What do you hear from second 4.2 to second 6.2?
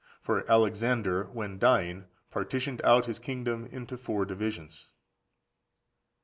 divisions. 25.